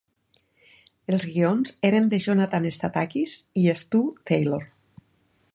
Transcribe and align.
Els 1.17 1.25
guions 1.33 1.75
eren 1.91 2.09
de 2.15 2.21
Jonathan 2.25 2.67
Stathakis 2.79 3.39
i 3.65 3.69
Stu 3.83 4.05
Taylor. 4.31 4.71